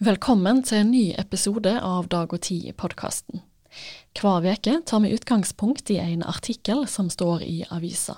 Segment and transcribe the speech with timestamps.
[0.00, 3.42] Velkommen til en ny episode av Dag og Tid-podkasten.
[4.16, 8.16] Hver uke tar vi utgangspunkt i en artikkel som står i avisa.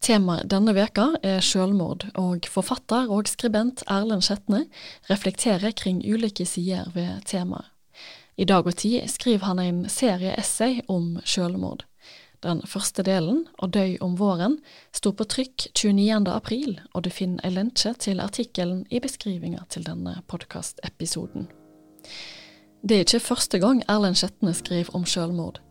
[0.00, 4.64] Temaet denne veka er selvmord, og forfatter og skribent Erlend Skjetne
[5.10, 7.68] reflekterer kring ulike sider ved temaet.
[8.40, 11.84] I Dag og Tid skriver han en serie essay om selvmord.
[12.44, 14.58] Den første delen, Og døy om våren,
[14.92, 16.28] sto på trykk 29.
[16.28, 21.48] april, og du finner en lenke til artikkelen i beskrivinga til denne podkastepisoden.
[22.84, 25.62] Det er ikke første gang Erlend Skjetne skriver om selvmord.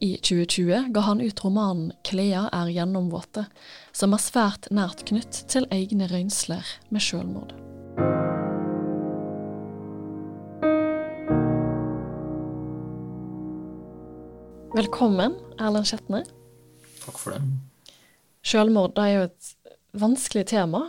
[0.00, 3.46] I 2020 ga han ut romanen 'Klea er gjennomvåte',
[3.92, 7.56] som er svært nært knytt til egne røynsler med selvmord.
[14.76, 16.22] Velkommen, Erlend Skjetne.
[17.04, 17.42] Takk for det.
[18.46, 19.52] Selvmord er jo et
[19.98, 20.84] vanskelig tema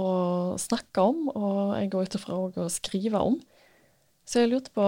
[0.00, 0.10] å
[0.60, 3.38] snakke om, og jeg går ut ifra òg å skrive om.
[4.24, 4.86] Så jeg lurte på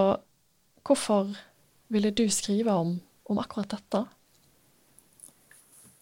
[0.86, 1.34] hvorfor
[1.92, 2.96] ville du skrive om,
[3.28, 4.04] om akkurat dette?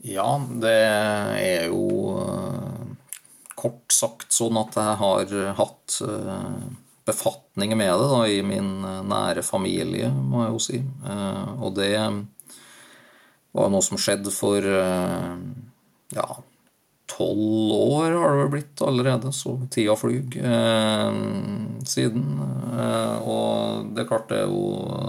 [0.06, 2.92] Ja, det er jo eh,
[3.58, 6.62] kort sagt sånn at jeg har hatt eh,
[7.11, 10.80] befatning med det da, i min eh, nære familie, må jeg jo si.
[10.80, 11.92] Eh, og det
[13.56, 15.34] var noe som skjedde for eh,
[16.17, 16.29] ja,
[17.11, 20.39] tolv år har det vel blitt allerede, så tida flyr
[21.87, 22.25] siden.
[23.27, 24.62] Og det er klart det er jo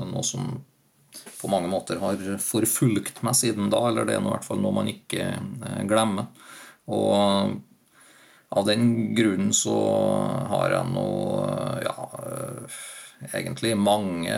[0.09, 0.49] noe som
[1.41, 4.75] på mange måter har forfulgt meg siden da, eller det er i hvert fall noe
[4.81, 5.29] man ikke
[5.89, 6.29] glemmer.
[6.89, 7.61] Og
[8.51, 9.77] av den grunnen så
[10.51, 11.07] har jeg nå
[11.85, 12.79] ja, eh,
[13.31, 14.35] egentlig mange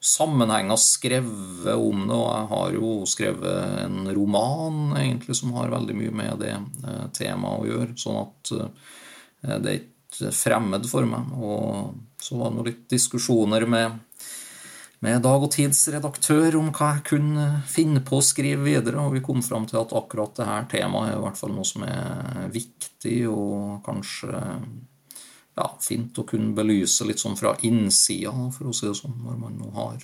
[0.00, 5.96] sammenhenger skrevet om det, og jeg har jo skrevet en roman egentlig som har veldig
[5.98, 11.08] mye med det eh, temaet å gjøre, sånn at eh, det er ikke fremmed for
[11.08, 11.32] meg.
[11.38, 14.04] Og så var det nå litt diskusjoner med
[15.04, 19.14] med Dag og Tids redaktør om hva jeg kunne finne på å skrive videre, og
[19.14, 22.48] vi kom fram til at akkurat dette temaet er i hvert fall noe som er
[22.50, 24.32] viktig, og kanskje
[25.58, 29.38] ja, fint å kunne belyse litt sånn fra innsida, for å si det sånn, når
[29.42, 30.02] man nå har,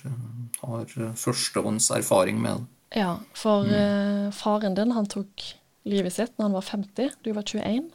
[0.61, 2.71] har førstehånds erfaring med det.
[2.95, 3.75] Ja, for mm.
[3.75, 5.43] uh, faren din han tok
[5.85, 7.89] livet sitt når han var 50, du var 21?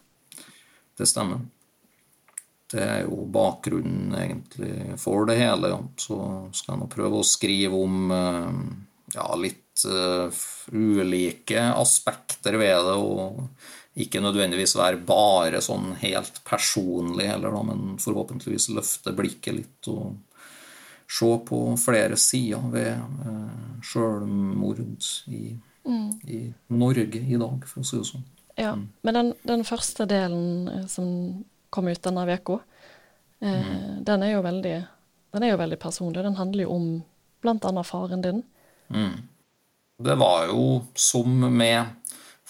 [0.98, 1.44] Det stemmer.
[2.70, 5.72] Det er jo bakgrunnen egentlig for det hele.
[5.98, 6.18] Så
[6.54, 8.60] skal jeg nå prøve å skrive om eh,
[9.16, 10.30] ja, litt uh,
[10.70, 13.40] ulike aspekter ved det, og
[13.98, 20.18] ikke nødvendigvis være bare sånn helt personlig heller, da, men forhåpentligvis løfte blikket litt og
[21.10, 24.84] se på flere sider ved eh, sjølmord
[25.26, 25.56] i,
[25.88, 26.06] mm.
[26.30, 28.28] i, Norge i dag, for å si det sånn.
[28.54, 28.86] Ja, mm.
[29.02, 31.10] Men den, den første delen som
[31.70, 32.60] kom ut denne uka.
[33.42, 34.04] Eh, mm.
[34.06, 34.76] Den er jo veldig
[35.30, 36.24] den er jo veldig personlig.
[36.24, 36.86] Den handler jo om
[37.42, 37.82] bl.a.
[37.86, 38.42] faren din.
[38.90, 39.28] Mm.
[40.00, 41.99] Det var jo som med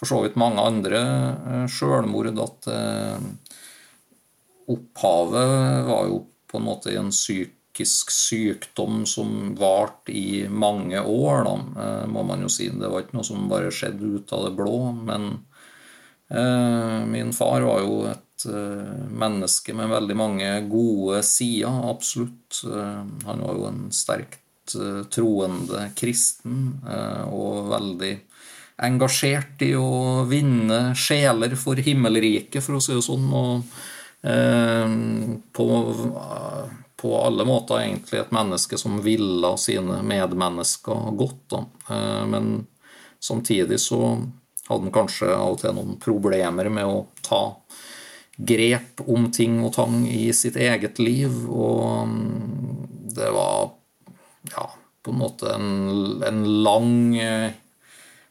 [0.00, 1.00] for så vidt mange andre
[1.52, 3.24] eh, sjølmord at eh,
[4.72, 11.84] opphavet var jo på en måte en psykisk sykdom som varte i mange år, da,
[11.84, 12.70] eh, må man jo si.
[12.72, 14.80] Det var ikke noe som bare skjedde ut av det blå.
[15.04, 15.32] Men
[17.10, 18.44] min far var jo et
[19.10, 22.60] menneske med veldig mange gode sider, absolutt.
[23.26, 24.76] Han var jo en sterkt
[25.10, 26.60] troende kristen
[27.34, 28.12] og veldig
[28.86, 33.28] engasjert i å vinne sjeler for himmelriket, for å si det sånn.
[33.30, 33.80] Og
[35.56, 35.66] på,
[37.00, 41.46] på alle måter egentlig et menneske som ville sine medmennesker godt.
[41.54, 41.62] Da.
[42.28, 42.50] Men
[43.20, 44.02] samtidig så
[44.70, 47.42] hadde han kanskje av og til noen problemer med å ta
[48.40, 51.32] grep om ting og tang i sitt eget liv.
[51.50, 53.72] Og mm, det var
[54.52, 54.68] ja,
[55.02, 57.50] på en måte en, en lang, eh,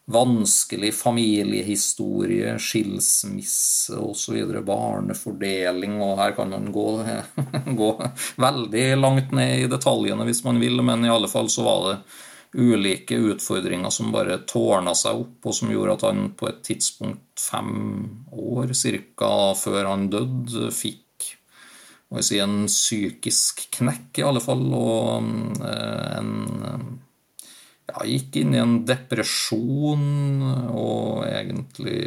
[0.10, 6.88] vanskelig familiehistorie, skilsmisse osv., barnefordeling, og her kan man gå,
[7.82, 7.90] gå
[8.42, 12.00] veldig langt ned i detaljene hvis man vil, men i alle fall så var det
[12.58, 17.44] ulike utfordringer som bare tårna seg opp, og som gjorde at han på et tidspunkt
[17.44, 19.30] fem år cirka
[19.60, 21.06] før han døde, fikk
[22.26, 26.98] si, en psykisk knekk, i alle fall, og eh, en
[27.90, 30.06] ja, gikk inn i en depresjon,
[30.78, 32.00] og egentlig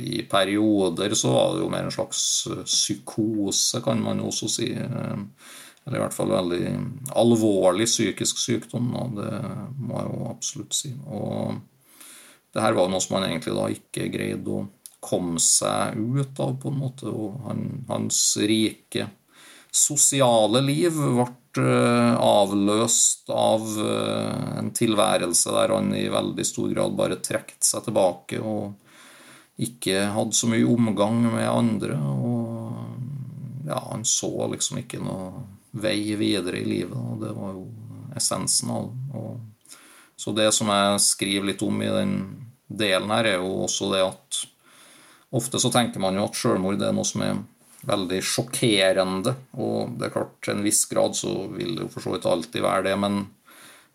[0.00, 2.22] i perioder så var det jo mer en slags
[2.66, 4.70] psykose, kan man jo også si.
[5.86, 6.64] Eller i hvert fall veldig
[7.18, 8.92] alvorlig psykisk sykdom.
[9.00, 9.32] Og det
[9.80, 10.92] må jeg jo absolutt si.
[11.08, 11.56] Og
[12.52, 14.66] det her var noe som han egentlig da ikke greide å
[15.00, 17.08] komme seg ut av, på en måte.
[17.08, 19.08] Og han, hans rike
[19.70, 26.94] sosiale liv ble eh, avløst av eh, en tilværelse der han i veldig stor grad
[26.98, 28.76] bare trekte seg tilbake og
[29.60, 31.98] ikke hadde så mye omgang med andre.
[31.98, 37.66] Og ja, han så liksom ikke noe vei videre i livet, og det var jo
[38.16, 39.26] essensen av det.
[40.20, 42.14] Så det som jeg skriver litt om i den
[42.68, 44.40] delen her, er jo også det at
[45.32, 47.38] ofte så tenker man jo at selvmord er noe som er
[47.86, 49.34] veldig sjokkerende.
[49.58, 52.28] Og det er klart, til en viss grad så vil det jo for så vidt
[52.28, 53.22] alltid være det, men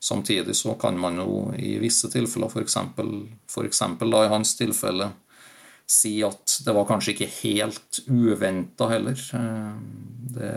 [0.02, 3.86] samtidig så kan man jo i visse tilfeller, f.eks.
[4.02, 5.12] da i hans tilfelle,
[5.86, 9.22] si at det var kanskje ikke helt uventa heller.
[9.38, 9.74] Eh,
[10.36, 10.54] det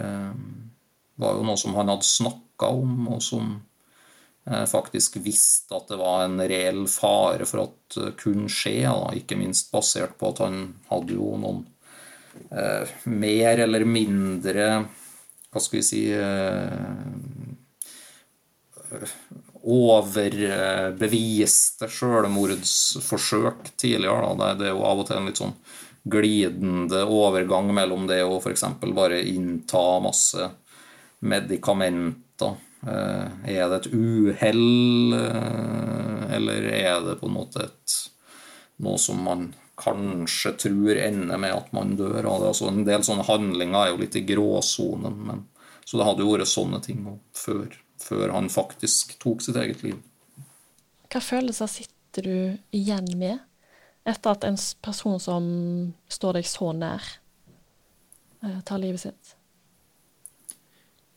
[1.21, 3.59] var jo noe som han hadde snakka om, og som
[4.49, 9.11] faktisk visste at det var en reell fare for at det kunne skje, da.
[9.17, 11.67] ikke minst basert på at han hadde jo noen
[12.51, 14.85] eh, mer eller mindre
[15.49, 16.73] Hva skal vi si eh,
[19.69, 24.31] Overbeviste selvmordsforsøk tidligere.
[24.39, 24.55] Da.
[24.57, 25.57] Det er jo av og til en litt sånn
[26.09, 28.65] glidende overgang mellom det å f.eks.
[28.97, 30.51] bare innta masse
[31.21, 32.57] medikamenter.
[32.87, 33.27] Eh,
[33.59, 37.97] er det et uhell, eh, eller er det på en måte et,
[38.85, 42.27] noe som man kanskje tror ender med at man dør.
[42.27, 45.19] Altså en del sånne handlinger er jo litt i gråsonen.
[45.29, 45.45] Men,
[45.85, 47.05] så det hadde jo vært sånne ting
[47.37, 47.71] før,
[48.03, 49.99] før, han faktisk tok sitt eget liv.
[51.09, 53.39] Hva følelser sitter du igjen med
[54.09, 55.49] etter at en person som
[56.11, 57.05] står deg så nær,
[58.43, 59.35] eh, tar livet sitt?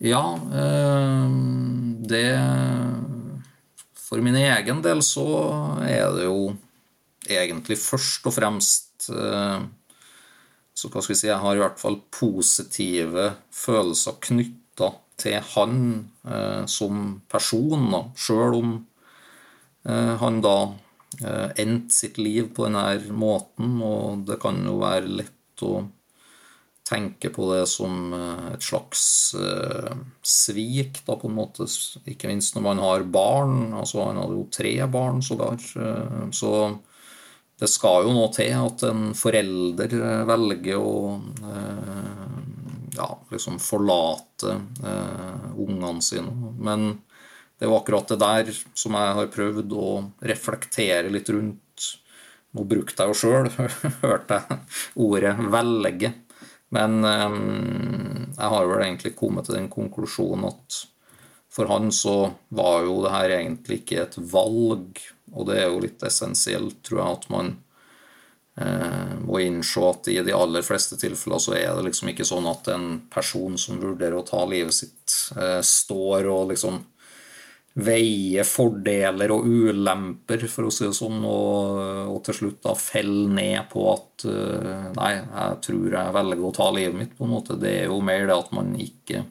[0.02, 1.30] Ja, eh,
[2.10, 2.28] det
[3.96, 5.24] For min egen del så
[5.88, 6.52] er det jo
[7.40, 9.64] egentlig først og fremst eh,
[10.74, 14.92] Så hva skal vi si Jeg har i hvert fall positive følelser knytta
[15.22, 15.82] til han
[16.26, 18.04] eh, som person, da.
[18.18, 18.78] Sjøl om
[19.86, 20.58] eh, han da
[21.60, 25.82] endte sitt liv på denne måten, og det kan jo være lett å
[26.88, 29.02] tenke på det som et slags
[30.24, 31.68] svik, da, på en måte.
[32.08, 33.74] Ikke minst når man har barn.
[33.76, 35.60] Altså, han hadde jo tre barn sågar.
[36.32, 36.54] Så
[37.62, 40.94] det skal jo nå til at en forelder eh, velger å
[41.46, 42.32] eh,
[42.96, 46.54] ja, liksom forlate eh, ungene sine.
[46.58, 46.88] Men
[47.60, 49.92] det jo akkurat det der som jeg har prøvd å
[50.32, 51.86] reflektere litt rundt.
[52.58, 53.52] Nå brukte jeg jo sjøl,
[54.02, 54.60] hørte jeg
[55.06, 56.16] ordet 'velge'.
[56.72, 60.78] Men jeg har vel egentlig kommet til den konklusjonen at
[61.52, 65.82] for han så var jo det her egentlig ikke et valg og det er jo
[65.84, 67.52] litt essensielt, tror jeg, at man
[68.60, 72.50] eh, må innse at i de aller fleste tilfeller så er det liksom ikke sånn
[72.52, 76.82] at en person som vurderer å ta livet sitt, eh, står og liksom
[77.72, 81.78] veier fordeler og ulemper, for å si det sånn, og,
[82.12, 86.56] og til slutt da faller ned på at eh, Nei, jeg tror jeg velger å
[86.58, 87.60] ta livet mitt, på en måte.
[87.62, 89.24] Det er jo mer det at man ikke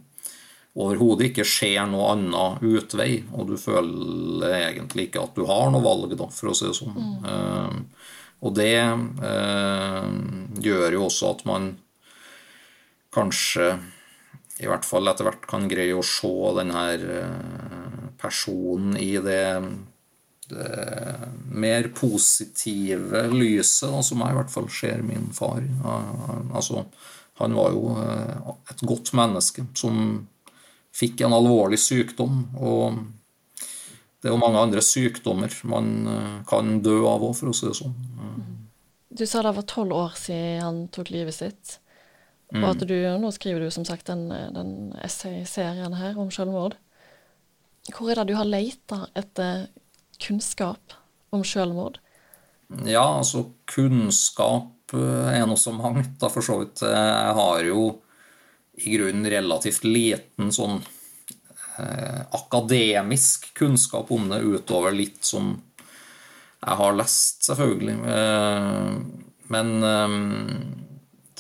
[0.78, 5.82] overhodet ikke ser noe annen utvei, og du føler egentlig ikke at du har noe
[5.82, 6.94] valg, da, for å si det sånn.
[6.94, 7.14] Mm.
[7.26, 10.06] Uh, og det uh,
[10.62, 11.72] gjør jo også at man
[13.12, 13.75] kanskje
[14.61, 16.31] i hvert fall etter hvert kan greie å se
[16.61, 19.44] denne uh, personen i det,
[20.53, 20.72] det
[21.50, 25.65] mer positive lyset, da, som jeg i hvert fall ser min far.
[26.55, 26.84] altså,
[27.41, 27.94] han var jo
[28.69, 30.20] et godt menneske som
[30.94, 32.43] fikk en alvorlig sykdom.
[32.61, 33.01] Og
[34.20, 37.69] det er jo mange andre sykdommer man eh, kan dø av òg, for å si
[37.69, 37.94] det sånn.
[39.11, 41.79] Du sa det var tolv år siden han tok livet sitt.
[42.51, 44.70] Og at du, nå skriver du som sagt den, den
[45.06, 46.75] essayserien her om selvmord.
[47.94, 49.69] Hvor er det du har leita etter
[50.20, 50.97] kunnskap
[51.35, 52.01] om selvmord?
[52.87, 56.82] Ja, altså kunnskap eh, er noe så mangt, da, for så vidt.
[56.87, 57.87] Jeg har jo
[58.81, 60.81] i grunnen relativt liten sånn
[61.79, 65.55] eh, akademisk kunnskap om det, utover litt som
[66.60, 67.96] jeg har lest, selvfølgelig.
[68.15, 68.93] Eh,
[69.55, 70.17] men eh,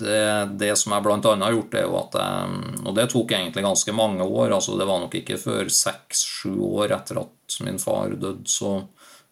[0.00, 0.22] det,
[0.60, 1.18] det, som jeg bl.a.
[1.44, 4.54] har gjort, er jo at jeg Og det tok egentlig ganske mange år.
[4.56, 8.78] altså Det var nok ikke før seks-sju år etter at min far døde, så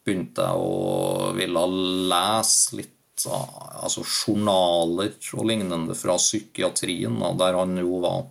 [0.05, 1.65] begynte jeg å ville
[2.11, 8.27] lese litt altså journaler og lignende fra psykiatrien, der han jo var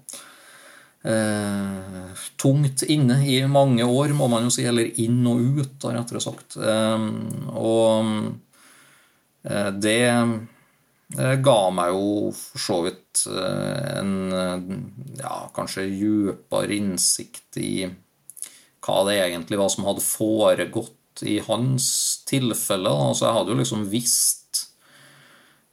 [1.07, 4.65] eh, tungt inne i mange år, må man jo si.
[4.67, 6.57] Eller inn og ut, da, rettere sagt.
[6.59, 7.07] Eh,
[7.53, 8.13] og
[9.47, 10.03] eh, det
[11.17, 14.09] ga meg jo for så vidt en
[15.15, 17.87] ja, kanskje dypere innsikt i
[18.83, 21.87] hva det egentlig var som hadde foregått i hans
[22.27, 22.91] tilfelle.
[22.91, 24.46] Altså, jeg hadde jo liksom visst Eh,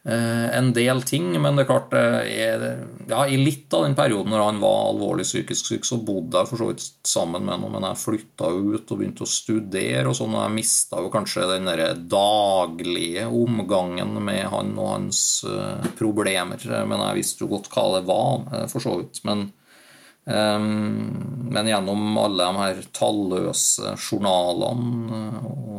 [0.04, 2.64] en del ting, men det er klart er,
[3.08, 6.50] ja, I litt av den perioden når han var alvorlig psykisk syk, så bodde jeg
[6.50, 7.64] for så vidt sammen med ham.
[7.72, 11.48] Men jeg flytta ut og begynte å studere, og sånn, og jeg mista jo kanskje
[11.54, 16.60] den der daglige omgangen med han og hans uh, problemer.
[16.84, 19.24] Men jeg visste jo godt hva det var, for så vidt.
[19.24, 19.46] Men,
[20.28, 25.73] men gjennom alle de her talløse journalene og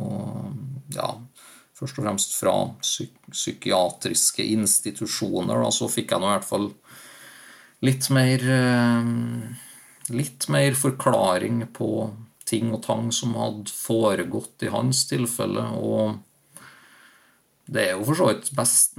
[1.76, 6.70] først og fremst fra psyk psykiatriske institusjoner, da, så fikk jeg nå i hvert fall
[7.86, 9.14] litt mer eh,
[10.14, 11.88] Litt mer forklaring på
[12.46, 15.64] ting og tang som hadde foregått i hans tilfelle.
[15.74, 16.20] Og
[17.66, 18.52] det er jo for så vidt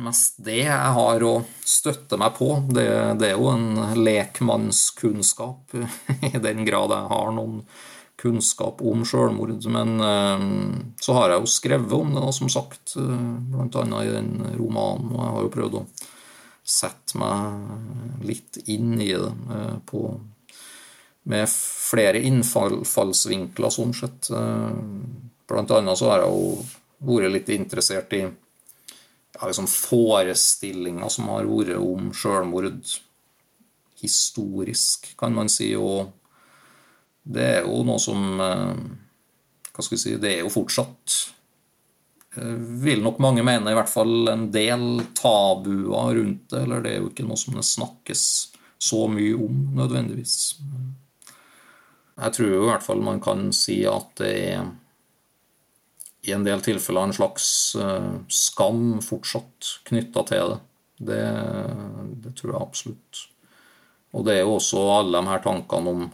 [0.04, 1.32] mest det jeg har å
[1.64, 2.50] støtte meg på.
[2.76, 2.88] Det,
[3.22, 5.78] det er jo en lekmannskunnskap,
[6.34, 7.62] i den grad jeg har noen
[8.18, 9.66] kunnskap om selvmord.
[9.72, 10.46] Men eh,
[11.02, 14.02] så har jeg jo skrevet om det, som sagt, eh, bl.a.
[14.04, 15.12] i den romanen.
[15.14, 15.86] Og jeg har jo prøvd å
[16.68, 20.04] sette meg litt inn i det eh, på,
[21.30, 24.32] med flere innfallsvinkler, sånn sett.
[25.48, 26.52] Blant annet så har jeg jo
[27.08, 32.72] vært litt interessert i ja, liksom forestillinger som har vært om selvmord
[34.02, 35.74] historisk, kan man si.
[35.76, 36.17] og
[37.28, 38.78] det er jo noe som eh,
[39.74, 41.18] Hva skal vi si Det er jo fortsatt
[42.38, 46.64] eh, vil nok mange mene i hvert fall en del tabuer rundt det.
[46.64, 48.24] Eller det er jo ikke noe som det snakkes
[48.78, 50.38] så mye om nødvendigvis.
[52.18, 54.68] Jeg tror jo i hvert fall man kan si at det er
[56.28, 60.62] i en del tilfeller en slags eh, skam fortsatt knytta til det.
[61.10, 61.26] det.
[62.24, 63.22] Det tror jeg absolutt.
[64.16, 66.08] Og det er jo også alle de her tankene om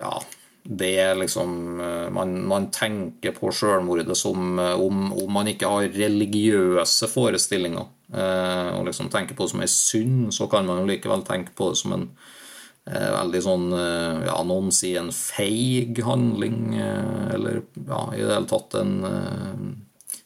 [0.00, 0.14] ja,
[0.62, 5.70] det er liksom eh, man, man, tenker på selvmordet som eh, om, om, man ikke
[5.70, 10.82] har religiøse forestillinger eh, og liksom tenker på det som ei synd, så kan man
[10.82, 12.06] jo likevel tenke på det som en
[12.82, 13.66] veldig sånn
[14.26, 18.96] Ja, noen sier en feig handling, eller ja, i det hele tatt en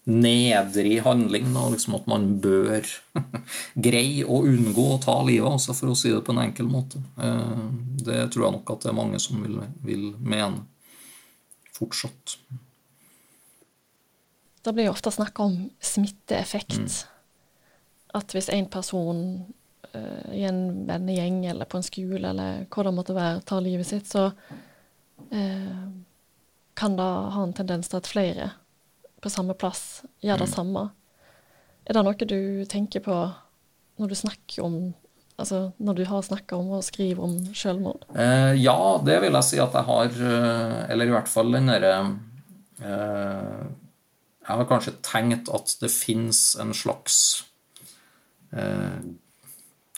[0.06, 1.54] nedrig handling.
[1.54, 2.86] Da, liksom at man bør
[3.88, 7.02] greie å unngå å ta livet av for å si det på en enkel måte.
[7.18, 7.66] Eh,
[8.06, 10.62] det tror jeg nok at det er mange som vil, vil mene
[11.76, 12.38] fortsatt.
[14.62, 16.78] Det blir jo ofte snakk om smitteeffekt.
[16.78, 16.94] Mm.
[18.18, 19.20] At hvis en person
[19.92, 23.86] uh, i en vennegjeng eller på en skole eller hvor det måtte være, tar livet
[23.86, 25.84] sitt, så uh,
[26.74, 28.48] kan det ha en tendens til at flere
[29.26, 30.54] på samme plass, gjør det mm.
[30.54, 30.84] samme.
[31.86, 32.38] Er det noe du
[32.70, 33.16] tenker på
[33.96, 34.78] når du snakker om
[35.36, 38.06] Altså når du har snakka om å skrive om selvmord?
[38.16, 40.06] Eh, ja, det vil jeg si at jeg har.
[40.08, 41.90] Eh, eller i hvert fall den derre
[42.80, 43.66] eh,
[44.46, 47.18] Jeg har kanskje tenkt at det fins en slags
[48.56, 48.96] eh,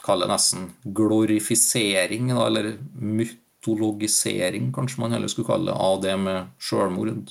[0.02, 6.18] Kall det nesten glorifisering, da, eller mytologisering, kanskje man heller skulle kalle det, av det
[6.18, 7.30] med selvmord.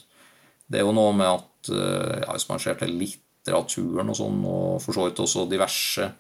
[0.68, 4.82] Det er jo noe med at ja, Hvis man ser til litteraturen og sånn, og
[4.84, 6.12] for så vidt også diverse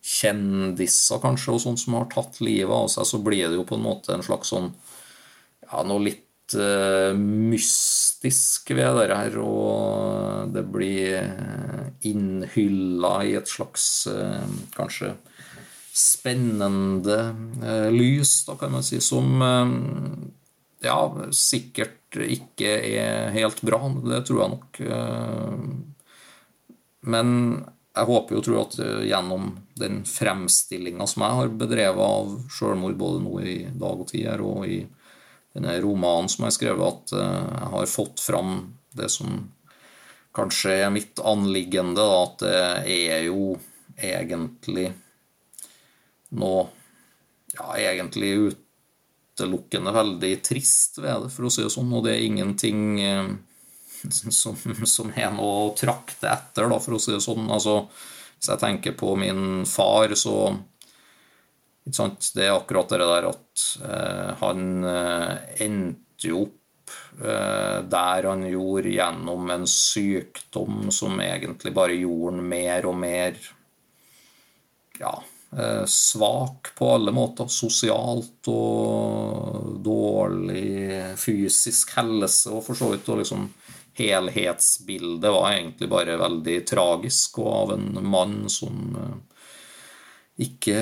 [0.00, 3.76] kjendiser kanskje, og sånn som har tatt livet av seg, så blir det jo på
[3.76, 4.70] en måte en slags sånn
[5.70, 11.20] ja, noe litt uh, mystisk ved det her, og det blir
[12.08, 15.14] innhylla i et slags uh, kanskje
[16.00, 17.20] spennende
[17.60, 19.42] uh, lys, da kan man si, som
[20.80, 21.00] ja,
[21.36, 23.78] sikkert ikke er helt bra.
[24.02, 24.80] Det tror jeg nok.
[27.00, 27.30] Men
[27.90, 33.22] jeg håper jo at eh, gjennom den fremstillinga som jeg har bedrevet av sjølmord, både
[33.24, 34.82] nå i Dag og Tid og i
[35.56, 38.52] denne romanen som jeg har skrevet, at eh, jeg har fått fram
[38.96, 39.40] det som
[40.36, 42.58] kanskje er mitt anliggende, at det
[43.10, 43.56] er jo
[43.98, 44.92] egentlig
[46.38, 46.52] nå
[47.56, 48.59] ja, egentlig ut
[49.40, 51.92] utelukkende veldig trist ved det, for å si det sånn.
[51.96, 53.30] Og det er ingenting eh,
[54.10, 57.48] som, som er noe å trakte etter, da, for å si det sånn.
[57.50, 57.82] Altså,
[58.38, 60.56] hvis jeg tenker på min far, så
[61.84, 68.44] Det er akkurat det der at eh, han eh, endte jo opp eh, der han
[68.46, 73.40] gjorde gjennom en sykdom som egentlig bare gjorde han mer og mer
[75.00, 75.14] ja,
[75.90, 77.48] svak på alle måter.
[77.50, 83.48] Sosialt og dårlig fysisk helse, og for så vidt Og liksom
[84.00, 89.16] helhetsbildet var egentlig bare veldig tragisk, og av en mann som eh,
[90.46, 90.78] ikke,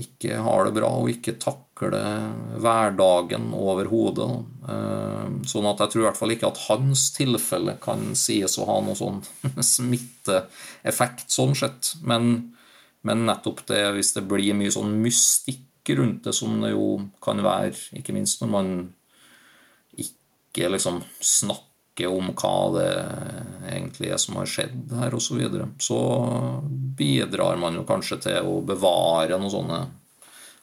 [0.00, 4.30] ikke har det bra og ikke takler hverdagen overhodet.
[4.74, 8.66] Eh, sånn at jeg tror i hvert fall ikke at hans tilfelle kan sies å
[8.68, 9.22] ha noen sånn
[9.74, 11.94] smitteeffekt sånn sett.
[12.02, 12.56] Men,
[13.08, 17.40] men nettopp det, hvis det blir mye sånn mystikk rundt det, som det jo kan
[17.44, 18.72] være, ikke minst når man
[19.96, 22.90] ikke liksom snakker om hva det
[23.72, 26.00] egentlig er som har skjedd her, osv., så, videre, så
[26.98, 29.80] bidrar man jo kanskje til å bevare noe sånne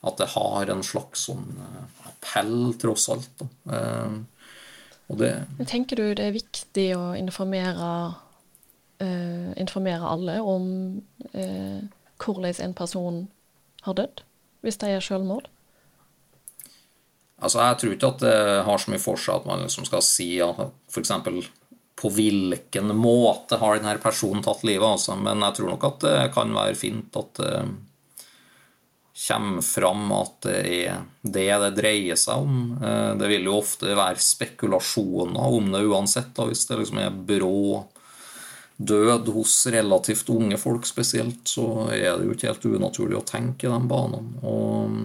[0.06, 3.40] At det har en slags sånn eh, appell, tross alt.
[3.40, 3.48] Da.
[3.74, 4.52] Eh,
[5.10, 5.32] og det
[5.66, 7.90] Tenker du det er viktig å informere,
[9.02, 10.68] uh, informere alle om
[11.34, 11.82] uh,
[12.22, 13.28] hvordan en person
[13.86, 14.24] har dødd,
[14.66, 15.50] hvis de er selvmord?
[17.42, 20.04] Altså, Jeg tror ikke at det har så mye for seg at man liksom skal
[20.06, 21.12] si at f.eks.
[21.96, 25.18] på hvilken måte har denne personen tatt livet, altså.
[25.20, 27.58] men jeg tror nok at det kan være fint at det
[29.16, 32.58] kommer fram at det er det det dreier seg om.
[32.84, 37.16] Eh, det vil jo ofte være spekulasjoner om det uansett, da, hvis det liksom er
[37.16, 37.86] brå
[38.78, 43.68] død hos relativt unge folk spesielt, så er det jo ikke helt unaturlig å tenke
[43.68, 44.44] i de banene.
[44.44, 45.00] Og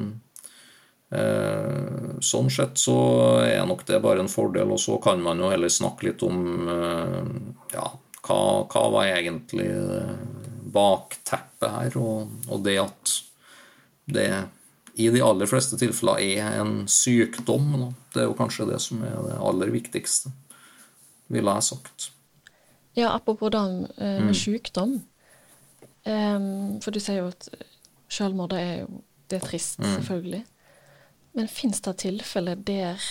[1.11, 2.95] Eh, sånn sett så
[3.43, 6.69] er nok det bare en fordel, og så kan man jo heller snakke litt om
[6.71, 7.33] eh,
[7.75, 7.89] ja,
[8.29, 8.39] hva,
[8.71, 9.67] hva var egentlig
[10.71, 13.17] bakteppet her, og, og, det at
[14.11, 14.29] det
[15.03, 17.75] i de aller fleste tilfeller er en sykdom.
[17.75, 17.91] Da.
[18.15, 20.31] Det er jo kanskje det som er det aller viktigste,
[21.31, 22.11] ville jeg sagt.
[22.99, 23.59] Ja, apropos det
[23.99, 24.35] eh, med mm.
[24.35, 25.01] sykdom.
[26.05, 27.49] Um, for du sier jo at
[28.11, 29.91] selvmord er jo det er trist, mm.
[29.95, 30.45] selvfølgelig.
[31.33, 33.03] Men fins det tilfeller der,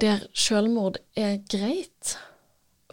[0.00, 2.16] der selvmord er greit?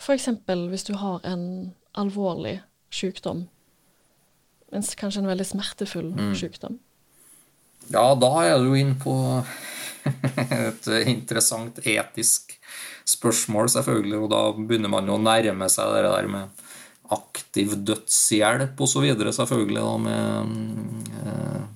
[0.01, 0.29] F.eks.
[0.69, 3.45] hvis du har en alvorlig sykdom,
[4.71, 6.33] mens kanskje en veldig smertefull mm.
[6.35, 6.79] sykdom?
[7.91, 9.15] Ja, da er du inn på
[10.67, 12.57] et interessant etisk
[13.11, 14.19] spørsmål, selvfølgelig.
[14.23, 16.65] Og da begynner man jo å nærme seg det der med
[17.11, 19.83] aktiv dødshjelp osv., selvfølgelig.
[19.83, 21.69] da med eh,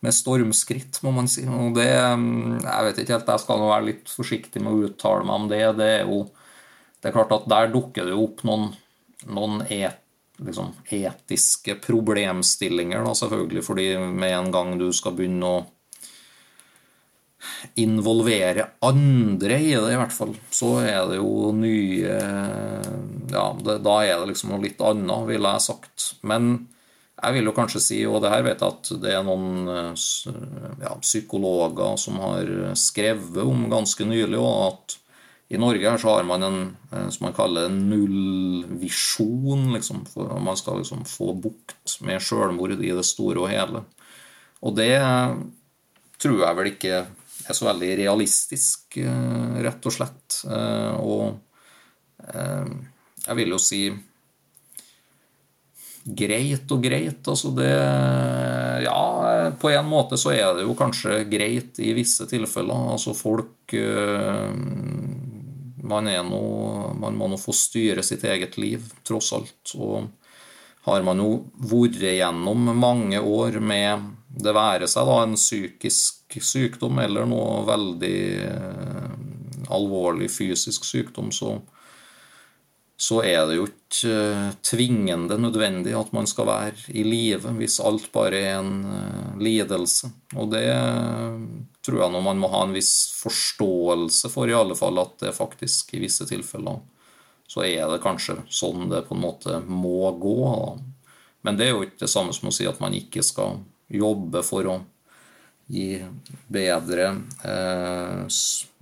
[0.00, 1.42] med stormskritt, må man si.
[1.44, 5.26] Og det mm, Jeg vet ikke helt, jeg skal være litt forsiktig med å uttale
[5.28, 5.64] meg om det.
[5.76, 6.22] Det er jo
[7.00, 8.70] det er klart at der dukker det jo opp noen,
[9.32, 10.00] noen et,
[10.44, 13.64] liksom, etiske problemstillinger, da, selvfølgelig.
[13.64, 15.62] Fordi med en gang du skal begynne å
[17.80, 22.18] involvere andre i det, i hvert fall, så er det jo nye
[23.30, 26.10] Ja, det, da er det liksom noe litt annet, ville jeg sagt.
[26.26, 26.52] Men
[27.20, 30.08] jeg vil jo kanskje si, og det her vet jeg at det er noen eh,
[30.80, 32.48] ja, psykologer som har
[32.78, 34.96] skrevet om ganske nylig, og at
[35.50, 36.58] i Norge her så har man en
[36.92, 39.72] eh, som man kaller nullvisjon.
[39.74, 43.84] Liksom, for man skal liksom få bukt med selvmord i det store og hele.
[44.60, 44.94] Og det
[46.20, 47.00] tror jeg vel ikke
[47.50, 50.40] er så veldig realistisk, eh, rett og slett.
[51.00, 51.38] Og
[52.30, 53.80] jeg vil jo si
[56.04, 57.28] greit og greit.
[57.28, 57.72] Altså det
[58.84, 62.94] Ja, på en måte så er det jo kanskje greit i visse tilfeller.
[62.94, 64.54] Altså folk eh,
[65.90, 69.74] Man er noe Man må nå få styre sitt eget liv, tross alt.
[69.76, 70.08] Og
[70.86, 77.00] har man jo vært gjennom mange år med det være seg da en psykisk sykdom
[77.02, 79.12] eller noe veldig eh,
[79.74, 81.58] alvorlig fysisk sykdom, så
[83.00, 87.78] så er det jo ikke eh, tvingende nødvendig at man skal være i live hvis
[87.80, 90.10] alt bare er en eh, lidelse.
[90.36, 90.66] Og det
[91.80, 95.32] tror jeg nå man må ha en viss forståelse for, i alle fall, at det
[95.32, 96.82] faktisk i visse tilfeller
[97.48, 100.44] så er det kanskje sånn det på en måte må gå.
[101.40, 104.42] Men det er jo ikke det samme som å si at man ikke skal jobbe
[104.46, 104.78] for å
[105.70, 106.00] gi
[106.50, 107.06] bedre
[107.46, 108.26] eh,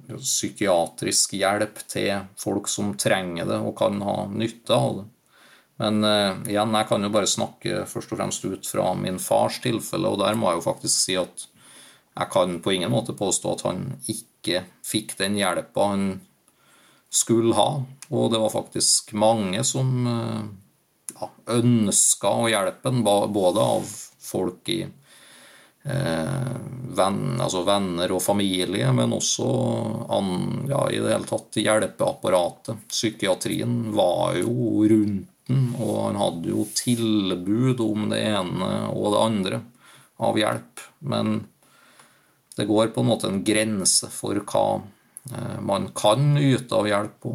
[0.08, 5.06] psykiatrisk hjelp til folk som trenger det og kan ha nytte av det.
[5.78, 9.60] Men eh, igjen, jeg kan jo bare snakke først og fremst ut fra min fars
[9.64, 11.46] tilfelle, og der må jeg jo faktisk si at
[12.18, 16.08] jeg kan på ingen måte påstå at han ikke fikk den hjelpa han
[17.14, 17.68] skulle ha.
[18.10, 20.42] Og det var faktisk mange som eh,
[21.14, 24.82] ja, ønska å hjelpe ham, både av folk i
[25.88, 29.48] venn, altså venner og familie, men også
[30.12, 30.31] an,
[30.68, 32.85] ja, i det hele tatt hjelpeapparatet.
[32.90, 39.22] Psykiatrien var jo rundt den, og han hadde jo tilbud om det ene og det
[39.22, 39.61] andre
[40.29, 40.83] av hjelp.
[41.09, 41.38] Men
[42.59, 44.66] det går på en måte en grense for hva
[45.33, 47.29] Eh, man kan yte av hjelp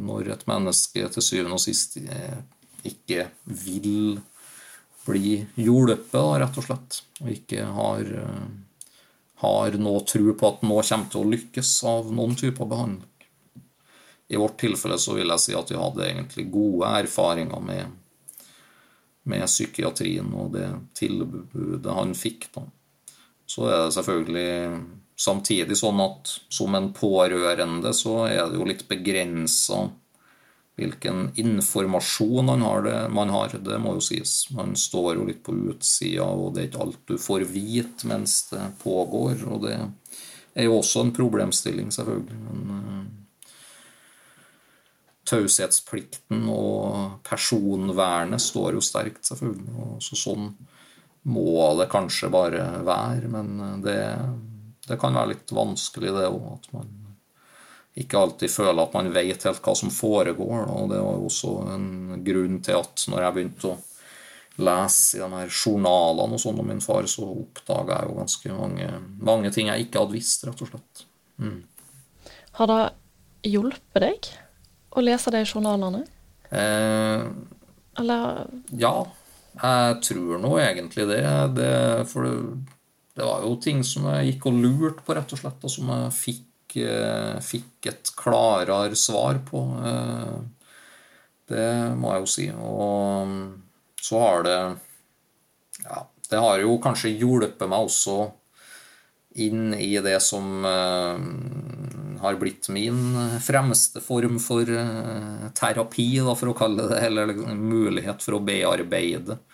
[0.00, 2.38] når et menneske til syvende og sist eh,
[2.86, 4.20] ikke vil
[5.06, 8.46] bli hjulpet, rett og slett, og ikke har, eh,
[9.42, 13.12] har noe tro på at noe kommer til å lykkes av noen typer behandling.
[14.28, 17.92] I vårt tilfelle så vil jeg si at vi hadde egentlig gode erfaringer med,
[19.30, 20.66] med psykiatrien og det
[20.98, 22.48] tilbudet han fikk.
[22.54, 22.66] da.
[23.46, 28.82] Så er det selvfølgelig Samtidig sånn at som en pårørende så er det jo litt
[28.88, 29.86] begrensa
[30.76, 33.54] hvilken informasjon man har, det, man har.
[33.64, 34.50] Det må jo sies.
[34.52, 38.42] Man står jo litt på utsida, og det er ikke alt du får vite mens
[38.52, 39.44] det pågår.
[39.48, 42.40] Og det er jo også en problemstilling, selvfølgelig.
[42.44, 43.04] Men uh,
[45.26, 49.72] taushetsplikten og personvernet står jo sterkt, selvfølgelig.
[49.80, 50.50] Og så sånn
[51.26, 53.98] må det kanskje bare være, men det
[54.86, 56.46] det kan være litt vanskelig, det òg.
[56.54, 56.92] At man
[57.96, 60.66] ikke alltid føler at man vet helt hva som foregår.
[60.68, 61.88] Og det var jo også en
[62.26, 63.78] grunn til at når jeg begynte å
[64.66, 68.54] lese i de her journalene og sånn om min far, så oppdaga jeg jo ganske
[68.56, 68.90] mange,
[69.30, 71.04] mange, ting jeg ikke hadde visst, rett og slett.
[71.40, 71.58] Mm.
[72.60, 72.80] Har det
[73.52, 74.30] hjulpet deg
[74.96, 76.06] å lese de journalene?
[76.48, 77.26] Eh,
[78.00, 78.94] Eller Ja,
[79.56, 81.22] jeg tror nå egentlig det.
[81.56, 82.36] det for det
[83.16, 85.88] det var jo ting som jeg gikk og lurte på, rett og slett, og som
[85.88, 86.45] jeg fikk,
[87.44, 89.62] fikk et klarere svar på.
[89.86, 90.34] Eh,
[91.52, 92.48] det må jeg jo si.
[92.50, 93.46] Og mm,
[94.02, 94.58] så har det
[95.84, 98.32] Ja, det har jo kanskje hjulpet meg også
[99.36, 101.18] inn i det som uh,
[102.22, 108.38] har blitt min fremste form for uh, terapi, for å kalle det, eller mulighet for
[108.38, 109.45] å bearbeide Eh,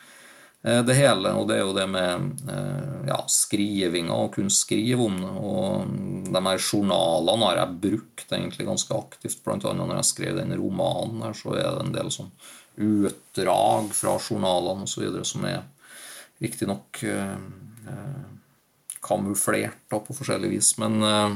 [0.62, 1.32] det hele.
[1.34, 5.32] Og det er jo det med eh, ja, skrivinga, og kunne skrive om det.
[5.42, 5.94] Og
[6.32, 9.58] de her journalene har jeg brukt egentlig ganske aktivt, bl.a.
[9.58, 12.30] når jeg skrev den romanen her, så er det en del sånn
[12.82, 15.18] utdrag fra journalene osv.
[15.28, 15.64] som er
[16.42, 17.34] riktignok eh,
[17.90, 18.22] eh,
[19.02, 20.76] kamuflert da, på forskjellig vis.
[20.78, 21.34] Men, eh,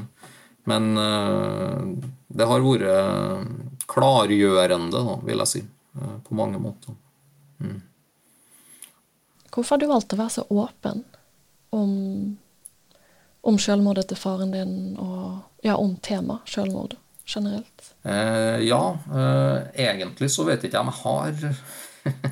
[0.70, 1.82] men eh,
[2.28, 6.96] det har vært klargjørende, da, vil jeg si, på mange måter.
[7.62, 7.78] Mm.
[9.56, 10.98] Hvorfor har du valgt å være så åpen
[11.72, 11.92] om,
[13.40, 17.86] om selvmordet til faren din, og ja, om temaet selvmord generelt?
[18.04, 21.00] Eh, ja, eh, egentlig så vet ikke jeg om jeg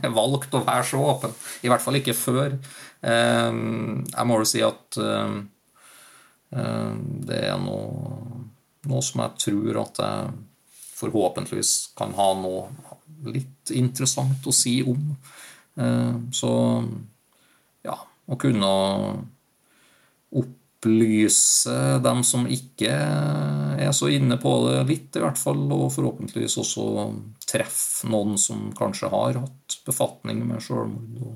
[0.02, 1.32] har valgt å være så åpen.
[1.64, 2.58] I hvert fall ikke før.
[3.00, 5.38] Eh, jeg må jo si at eh,
[6.60, 6.92] eh,
[7.30, 8.44] det er noe,
[8.84, 10.36] noe som jeg tror at jeg
[11.00, 12.68] forhåpentligvis kan ha noe
[13.32, 15.08] litt interessant å si om.
[15.80, 16.52] Eh, så
[18.26, 18.70] å kunne
[20.34, 22.92] opplyse dem som ikke
[23.80, 26.86] er så inne på det, litt i hvert fall, og forhåpentligvis også
[27.48, 31.34] treffe noen som kanskje har hatt befatning med selvmord, og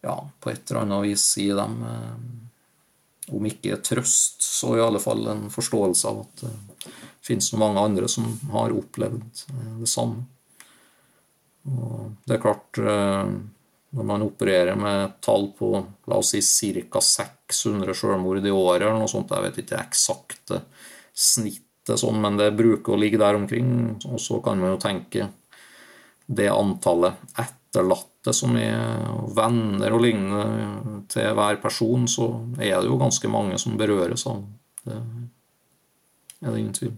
[0.00, 5.00] ja, på et eller annet vis gi dem, eh, om ikke trøst, så i alle
[5.02, 6.52] fall en forståelse av at det
[7.24, 10.24] finnes mange andre som har opplevd eh, det samme.
[11.68, 13.34] Og det er klart eh,
[13.90, 15.72] når man opererer med tall på
[16.06, 17.00] la oss si ca.
[17.02, 20.60] 600 selvmord i året, eller noe sånt, jeg vet ikke det eksakte
[21.10, 23.72] snittet, sånn, men det bruker å ligge der omkring.
[24.06, 25.26] Og så kan man jo tenke
[26.30, 28.78] det antallet etterlatte som er
[29.34, 34.44] venner og lignende til hver person, så er det jo ganske mange som berøres av
[34.86, 35.00] det.
[36.40, 36.94] er det ingen tvil.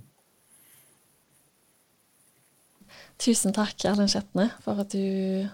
[3.23, 5.49] Tusen takk, Erlend Skjetne, for at du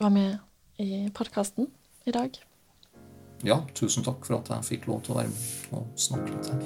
[0.00, 0.38] var med
[0.76, 1.66] i podkasten
[2.04, 2.38] i dag.
[3.42, 5.42] Ja, tusen takk for at jeg fikk lov til å være med
[5.74, 6.62] og snakke litt her.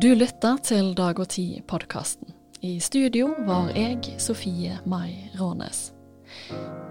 [0.00, 2.32] Du lytter til Dag og Tid-podkasten.
[2.64, 5.92] I studio var jeg, Sofie Mai Rånes.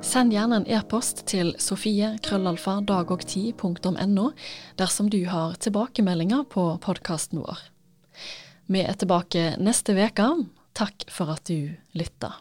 [0.01, 4.31] Send gjerne en e-post til sofie.krøllalfa.dagogti.no
[4.79, 7.57] dersom du har tilbakemeldinger på podkasten vår.
[8.69, 10.35] Vi er tilbake neste uke
[10.73, 12.33] Takk for at du lytta.